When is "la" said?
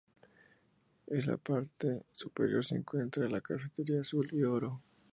1.27-1.37, 3.29-3.39